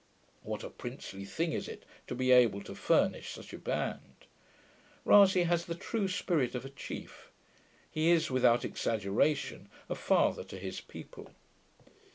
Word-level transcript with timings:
What 0.41 0.63
a 0.63 0.71
princely 0.71 1.25
thing 1.25 1.53
is 1.53 1.67
it 1.67 1.85
to 2.07 2.15
be 2.15 2.31
able 2.31 2.63
to 2.63 2.73
furnish 2.73 3.29
such 3.29 3.53
a 3.53 3.59
band! 3.59 4.25
Rasay 5.05 5.43
has 5.45 5.65
the 5.65 5.75
true 5.75 6.07
spirit 6.07 6.55
of 6.55 6.65
a 6.65 6.71
chief. 6.71 7.29
He 7.91 8.09
is, 8.09 8.31
without 8.31 8.65
exaggeration, 8.65 9.69
a 9.89 9.93
father 9.93 10.43
to 10.45 10.57
his 10.57 10.81
people. 10.81 11.29